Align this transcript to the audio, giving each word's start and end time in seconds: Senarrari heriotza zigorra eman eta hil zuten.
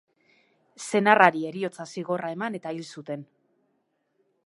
Senarrari 0.85 1.45
heriotza 1.51 1.87
zigorra 1.95 2.33
eman 2.39 2.61
eta 2.61 2.75
hil 2.79 2.85
zuten. 2.97 3.31